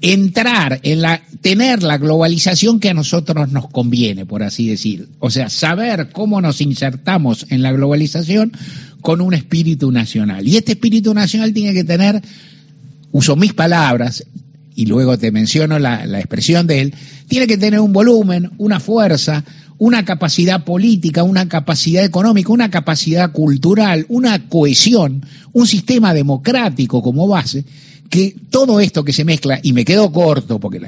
entrar 0.00 0.80
en 0.84 1.02
la, 1.02 1.22
tener 1.40 1.82
la 1.82 1.98
globalización 1.98 2.80
que 2.80 2.90
a 2.90 2.94
nosotros 2.94 3.50
nos 3.50 3.68
conviene, 3.68 4.26
por 4.26 4.42
así 4.42 4.68
decir. 4.68 5.08
O 5.18 5.30
sea, 5.30 5.50
saber 5.50 6.10
cómo 6.12 6.40
nos 6.40 6.60
insertamos 6.60 7.46
en 7.50 7.62
la 7.62 7.72
globalización 7.72 8.52
con 9.00 9.20
un 9.20 9.34
espíritu 9.34 9.90
nacional. 9.90 10.46
Y 10.46 10.56
este 10.56 10.72
espíritu 10.72 11.14
nacional 11.14 11.52
tiene 11.52 11.74
que 11.74 11.84
tener, 11.84 12.22
uso 13.12 13.36
mis 13.36 13.54
palabras, 13.54 14.24
y 14.74 14.86
luego 14.86 15.18
te 15.18 15.32
menciono 15.32 15.78
la, 15.78 16.06
la 16.06 16.18
expresión 16.20 16.66
de 16.68 16.80
él, 16.80 16.94
tiene 17.26 17.48
que 17.48 17.58
tener 17.58 17.80
un 17.80 17.92
volumen, 17.92 18.52
una 18.58 18.78
fuerza, 18.78 19.44
una 19.78 20.04
capacidad 20.04 20.64
política, 20.64 21.22
una 21.22 21.48
capacidad 21.48 22.04
económica, 22.04 22.52
una 22.52 22.70
capacidad 22.70 23.30
cultural, 23.32 24.06
una 24.08 24.48
cohesión, 24.48 25.24
un 25.52 25.66
sistema 25.66 26.12
democrático 26.12 27.02
como 27.02 27.28
base, 27.28 27.64
que 28.10 28.34
todo 28.50 28.80
esto 28.80 29.04
que 29.04 29.12
se 29.12 29.24
mezcla, 29.24 29.60
y 29.62 29.72
me 29.72 29.84
quedo 29.84 30.10
corto 30.12 30.58
porque 30.58 30.80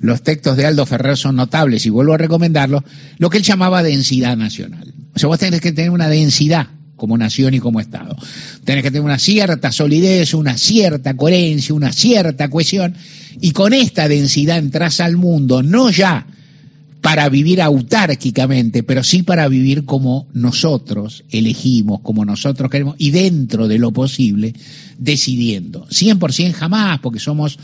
los 0.00 0.22
textos 0.22 0.56
de 0.56 0.66
Aldo 0.66 0.86
Ferrer 0.86 1.16
son 1.16 1.36
notables 1.36 1.84
y 1.84 1.90
vuelvo 1.90 2.14
a 2.14 2.18
recomendarlos, 2.18 2.82
lo 3.18 3.30
que 3.30 3.38
él 3.38 3.44
llamaba 3.44 3.82
densidad 3.82 4.36
nacional. 4.36 4.94
O 5.14 5.18
sea, 5.18 5.28
vos 5.28 5.38
tenés 5.38 5.60
que 5.60 5.72
tener 5.72 5.90
una 5.90 6.08
densidad 6.08 6.68
como 6.96 7.18
nación 7.18 7.54
y 7.54 7.60
como 7.60 7.80
Estado. 7.80 8.16
Tenés 8.64 8.82
que 8.82 8.90
tener 8.90 9.04
una 9.04 9.18
cierta 9.18 9.72
solidez, 9.72 10.32
una 10.32 10.56
cierta 10.56 11.14
coherencia, 11.14 11.74
una 11.74 11.92
cierta 11.92 12.48
cohesión, 12.48 12.94
y 13.40 13.50
con 13.50 13.74
esta 13.74 14.08
densidad 14.08 14.58
entras 14.58 15.00
al 15.00 15.16
mundo, 15.16 15.62
no 15.62 15.90
ya 15.90 16.26
para 17.04 17.28
vivir 17.28 17.60
autárquicamente, 17.60 18.82
pero 18.82 19.04
sí 19.04 19.22
para 19.22 19.46
vivir 19.46 19.84
como 19.84 20.26
nosotros 20.32 21.24
elegimos, 21.28 22.00
como 22.00 22.24
nosotros 22.24 22.70
queremos, 22.70 22.94
y 22.96 23.10
dentro 23.10 23.68
de 23.68 23.78
lo 23.78 23.92
posible, 23.92 24.54
decidiendo. 24.96 25.86
100% 25.88 26.54
jamás, 26.54 27.00
porque 27.00 27.18
somos 27.18 27.58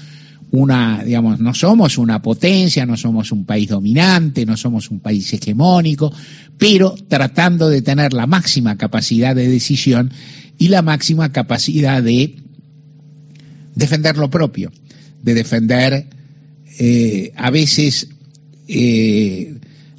una, 0.50 1.02
digamos, 1.04 1.40
no 1.40 1.54
somos 1.54 1.96
una 1.96 2.20
potencia, 2.20 2.84
no 2.84 2.98
somos 2.98 3.32
un 3.32 3.46
país 3.46 3.70
dominante, 3.70 4.44
no 4.44 4.58
somos 4.58 4.90
un 4.90 5.00
país 5.00 5.32
hegemónico, 5.32 6.12
pero 6.58 6.94
tratando 7.08 7.70
de 7.70 7.80
tener 7.80 8.12
la 8.12 8.26
máxima 8.26 8.76
capacidad 8.76 9.34
de 9.34 9.48
decisión 9.48 10.12
y 10.58 10.68
la 10.68 10.82
máxima 10.82 11.32
capacidad 11.32 12.02
de 12.02 12.36
defender 13.74 14.18
lo 14.18 14.28
propio, 14.28 14.70
de 15.22 15.32
defender 15.32 16.10
eh, 16.78 17.32
a 17.36 17.48
veces 17.48 18.06
eh, 18.72 19.54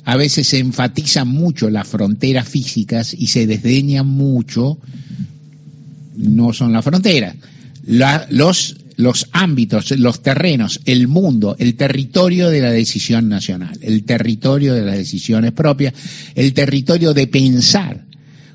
a 0.05 0.15
veces 0.15 0.47
se 0.47 0.59
enfatizan 0.59 1.27
mucho 1.27 1.69
las 1.69 1.87
fronteras 1.87 2.47
físicas 2.47 3.13
y 3.13 3.27
se 3.27 3.45
desdeñan 3.45 4.07
mucho, 4.07 4.77
no 6.15 6.53
son 6.53 6.71
las 6.71 6.83
fronteras, 6.83 7.35
los, 8.29 8.77
los 8.95 9.27
ámbitos, 9.33 9.91
los 9.91 10.23
terrenos, 10.23 10.79
el 10.85 11.07
mundo, 11.07 11.55
el 11.59 11.75
territorio 11.75 12.49
de 12.49 12.61
la 12.61 12.71
decisión 12.71 13.27
nacional, 13.29 13.77
el 13.81 14.03
territorio 14.05 14.73
de 14.73 14.85
las 14.85 14.97
decisiones 14.97 15.51
propias, 15.51 15.93
el 16.35 16.53
territorio 16.53 17.13
de 17.13 17.27
pensar 17.27 18.05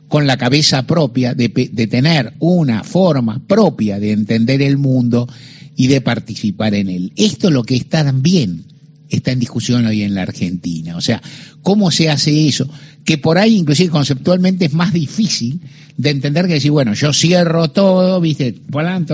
con 0.08 0.26
la 0.26 0.36
cabeza 0.36 0.86
propia, 0.86 1.34
de, 1.34 1.48
de 1.48 1.86
tener 1.86 2.32
una 2.38 2.84
forma 2.84 3.42
propia 3.46 4.00
de 4.00 4.12
entender 4.12 4.62
el 4.62 4.78
mundo 4.78 5.28
y 5.76 5.88
de 5.88 6.00
participar 6.00 6.74
en 6.74 6.88
él. 6.88 7.12
Esto 7.16 7.48
es 7.48 7.54
lo 7.54 7.64
que 7.64 7.76
está 7.76 8.10
bien 8.12 8.64
está 9.08 9.32
en 9.32 9.40
discusión 9.40 9.86
hoy 9.86 10.02
en 10.02 10.14
la 10.14 10.22
Argentina. 10.22 10.96
O 10.96 11.00
sea, 11.00 11.22
¿cómo 11.62 11.90
se 11.90 12.10
hace 12.10 12.48
eso? 12.48 12.68
Que 13.04 13.18
por 13.18 13.38
ahí, 13.38 13.56
inclusive 13.56 13.90
conceptualmente, 13.90 14.66
es 14.66 14.72
más 14.72 14.92
difícil 14.92 15.60
de 15.96 16.10
entender 16.10 16.46
que 16.46 16.54
decir, 16.54 16.70
bueno, 16.70 16.94
yo 16.94 17.12
cierro 17.12 17.68
todo, 17.68 18.20
viste, 18.20 18.54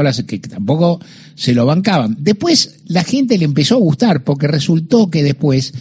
las 0.03 0.23
que 0.23 0.39
tampoco 0.39 1.01
se 1.35 1.55
lo 1.55 1.67
bancaban. 1.67 2.17
Después 2.19 2.81
la 2.87 3.05
gente 3.05 3.39
le 3.39 3.45
empezó 3.45 3.77
a 3.77 3.79
gustar 3.79 4.25
porque 4.25 4.49
resultó 4.49 5.11
que 5.11 5.23
después 5.23 5.73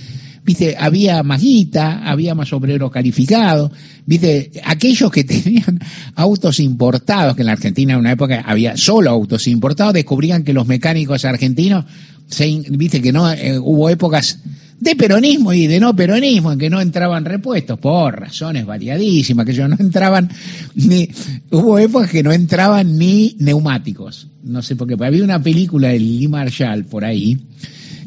viste, 0.44 0.76
había 0.78 1.24
más 1.24 1.42
guita, 1.42 2.02
había 2.04 2.36
más 2.36 2.52
obreros 2.54 2.92
calificados, 2.92 3.72
viste, 4.06 4.52
aquellos 4.64 5.12
que 5.12 5.24
tenían 5.26 5.80
autos 6.16 6.60
importados, 6.60 7.36
que 7.36 7.42
en 7.42 7.48
la 7.48 7.54
Argentina 7.54 7.94
en 7.94 8.00
una 8.00 8.12
época 8.12 8.44
había 8.46 8.78
solo 8.78 9.10
autos 9.10 9.48
importados, 9.48 9.94
descubrían 9.94 10.44
que 10.44 10.54
los 10.54 10.68
mecánicos 10.68 11.26
argentinos, 11.26 11.86
se, 12.28 12.64
viste 12.70 13.02
que 13.02 13.12
no, 13.12 13.32
eh, 13.32 13.60
hubo 13.60 13.90
épocas 13.90 14.40
de 14.80 14.96
peronismo 14.96 15.54
y 15.54 15.68
de 15.68 15.80
no 15.80 15.96
peronismo, 15.96 16.52
en 16.52 16.58
que 16.58 16.70
no 16.70 16.82
entraban 16.82 17.24
repuestos, 17.24 17.78
por 17.78 18.20
razones 18.20 18.66
variadísimas, 18.66 19.46
que 19.46 19.52
ellos 19.52 19.70
no 19.70 19.76
entraban 19.80 20.30
ni, 20.74 21.08
hubo 21.52 21.78
épocas 21.78 22.10
que 22.10 22.24
no 22.24 22.32
entraban 22.32 22.98
ni 22.98 23.36
neumáticos, 23.40 24.28
no 24.44 24.64
sé 24.64 24.76
por 24.76 24.88
qué, 24.88 24.96
había 25.06 25.24
una 25.24 25.42
película 25.42 25.90
de 25.90 26.00
Lee 26.00 26.28
Marshall 26.28 26.86
por 26.86 27.06
ahí, 27.06 27.38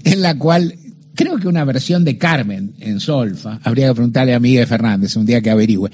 en 0.03 0.21
la 0.21 0.37
cual 0.37 0.75
creo 1.15 1.39
que 1.39 1.49
una 1.49 1.65
versión 1.65 2.05
de 2.05 2.19
Carmen 2.19 2.75
en 2.81 3.01
Solfa, 3.01 3.61
habría 3.63 3.89
que 3.89 3.95
preguntarle 3.95 4.35
a 4.35 4.41
Miguel 4.41 4.67
Fernández 4.67 5.17
un 5.17 5.27
día 5.27 5.41
que 5.41 5.51
averigüe, 5.51 5.91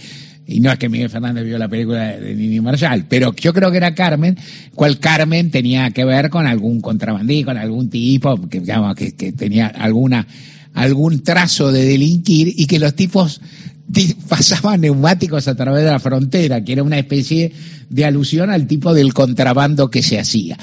y 0.50 0.58
no 0.58 0.72
es 0.72 0.78
que 0.78 0.88
Miguel 0.88 1.08
Fernández 1.08 1.44
vio 1.44 1.58
la 1.58 1.68
película 1.68 2.16
de 2.16 2.34
Nini 2.34 2.60
Marshall, 2.60 3.04
pero 3.08 3.32
yo 3.36 3.52
creo 3.52 3.70
que 3.70 3.76
era 3.76 3.94
Carmen, 3.94 4.36
cual 4.74 4.98
Carmen 4.98 5.50
tenía 5.50 5.90
que 5.90 6.04
ver 6.04 6.28
con 6.28 6.46
algún 6.46 6.80
contrabandí, 6.80 7.44
con 7.44 7.56
algún 7.56 7.88
tipo 7.88 8.48
que, 8.48 8.58
digamos, 8.58 8.96
que, 8.96 9.12
tenía 9.12 9.68
alguna 9.68 10.26
algún 10.74 11.22
trazo 11.22 11.72
de 11.72 11.84
delinquir 11.84 12.52
y 12.56 12.66
que 12.66 12.78
los 12.78 12.94
tipos 12.94 13.40
pasaban 14.28 14.80
neumáticos 14.80 15.46
a 15.46 15.54
través 15.54 15.84
de 15.84 15.90
la 15.90 16.00
frontera, 16.00 16.64
que 16.64 16.72
era 16.72 16.82
una 16.82 16.98
especie 16.98 17.52
de 17.88 18.04
alusión 18.04 18.50
al 18.50 18.66
tipo 18.66 18.92
del 18.92 19.14
contrabando 19.14 19.90
que 19.90 20.02
se 20.02 20.18
hacía. 20.18 20.58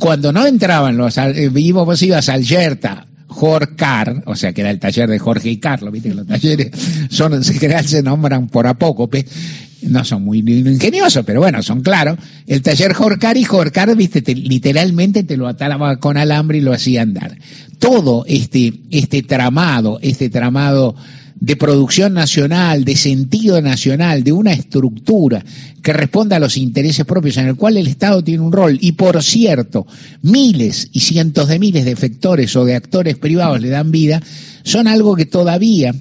Cuando 0.00 0.32
no 0.32 0.46
entraban 0.46 0.96
los, 0.96 1.16
eh, 1.16 1.48
vos 1.72 2.02
ibas 2.02 2.28
al 2.28 2.44
Yerta, 2.44 3.06
Jorcar, 3.28 4.22
o 4.26 4.34
sea 4.34 4.52
que 4.52 4.62
era 4.62 4.70
el 4.70 4.80
taller 4.80 5.08
de 5.08 5.18
Jorge 5.18 5.50
y 5.50 5.58
Carlos, 5.58 5.92
viste 5.92 6.08
que 6.08 6.14
los 6.14 6.26
talleres 6.26 6.70
son, 7.10 7.34
en 7.34 7.44
general 7.44 7.86
se 7.86 8.02
nombran 8.02 8.48
por 8.48 8.66
apócope, 8.66 9.26
no 9.82 10.04
son 10.04 10.24
muy 10.24 10.38
ingeniosos, 10.38 11.24
pero 11.24 11.40
bueno, 11.40 11.62
son 11.62 11.82
claros. 11.82 12.18
El 12.46 12.62
taller 12.62 12.94
Jorcar 12.94 13.36
y 13.36 13.44
Jorcar, 13.44 13.94
viste, 13.94 14.22
literalmente 14.34 15.22
te 15.22 15.36
lo 15.36 15.46
ataba 15.46 15.96
con 15.98 16.16
alambre 16.16 16.58
y 16.58 16.62
lo 16.62 16.72
hacía 16.72 17.02
andar. 17.02 17.38
Todo 17.78 18.24
este, 18.26 18.72
este 18.90 19.22
tramado, 19.22 19.98
este 20.02 20.30
tramado 20.30 20.96
de 21.40 21.56
producción 21.56 22.14
nacional, 22.14 22.84
de 22.84 22.96
sentido 22.96 23.60
nacional, 23.62 24.24
de 24.24 24.32
una 24.32 24.52
estructura 24.52 25.44
que 25.82 25.92
responda 25.92 26.36
a 26.36 26.40
los 26.40 26.56
intereses 26.56 27.04
propios 27.06 27.36
en 27.36 27.46
el 27.46 27.56
cual 27.56 27.76
el 27.76 27.86
Estado 27.86 28.22
tiene 28.22 28.42
un 28.42 28.52
rol. 28.52 28.78
Y 28.80 28.92
por 28.92 29.22
cierto, 29.22 29.86
miles 30.22 30.88
y 30.92 31.00
cientos 31.00 31.48
de 31.48 31.58
miles 31.58 31.84
de 31.84 31.92
efectores 31.92 32.54
o 32.56 32.64
de 32.64 32.74
actores 32.74 33.16
privados 33.16 33.60
le 33.60 33.68
dan 33.68 33.90
vida, 33.90 34.22
son 34.64 34.88
algo 34.88 35.16
que 35.16 35.26
todavía 35.26 35.94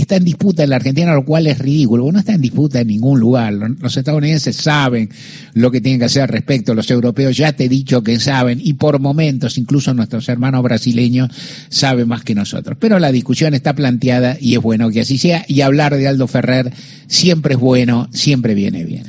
está 0.00 0.16
en 0.16 0.24
disputa 0.24 0.62
en 0.62 0.70
la 0.70 0.76
Argentina, 0.76 1.14
lo 1.14 1.24
cual 1.24 1.46
es 1.46 1.58
ridículo. 1.58 2.10
No 2.12 2.18
está 2.18 2.34
en 2.34 2.40
disputa 2.40 2.80
en 2.80 2.88
ningún 2.88 3.18
lugar. 3.18 3.52
Los 3.52 3.96
estadounidenses 3.96 4.56
saben 4.56 5.08
lo 5.54 5.70
que 5.70 5.80
tienen 5.80 5.98
que 5.98 6.04
hacer 6.04 6.22
al 6.22 6.28
respecto. 6.28 6.74
Los 6.74 6.90
europeos 6.90 7.36
ya 7.36 7.52
te 7.52 7.64
he 7.64 7.68
dicho 7.68 8.02
que 8.02 8.20
saben 8.20 8.60
y 8.62 8.74
por 8.74 9.00
momentos 9.00 9.58
incluso 9.58 9.94
nuestros 9.94 10.28
hermanos 10.28 10.62
brasileños 10.62 11.30
saben 11.70 12.08
más 12.08 12.22
que 12.22 12.34
nosotros. 12.34 12.76
Pero 12.80 12.98
la 12.98 13.10
discusión 13.10 13.54
está 13.54 13.74
planteada 13.74 14.36
y 14.40 14.54
es 14.54 14.62
bueno 14.62 14.90
que 14.90 15.00
así 15.00 15.18
sea. 15.18 15.44
Y 15.48 15.62
hablar 15.62 15.96
de 15.96 16.06
Aldo 16.08 16.26
Ferrer 16.26 16.72
siempre 17.06 17.54
es 17.54 17.60
bueno, 17.60 18.08
siempre 18.12 18.54
viene 18.54 18.84
bien. 18.84 19.04